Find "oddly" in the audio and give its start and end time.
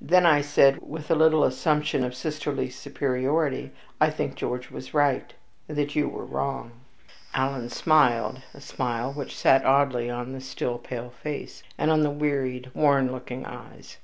9.66-10.08